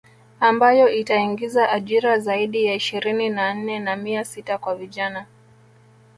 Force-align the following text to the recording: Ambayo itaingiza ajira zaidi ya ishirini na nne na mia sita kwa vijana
Ambayo 0.39 0.89
itaingiza 0.93 1.69
ajira 1.71 2.19
zaidi 2.19 2.65
ya 2.65 2.73
ishirini 2.73 3.29
na 3.29 3.53
nne 3.53 3.79
na 3.79 3.95
mia 3.95 4.25
sita 4.25 4.57
kwa 4.57 4.75
vijana 4.75 5.25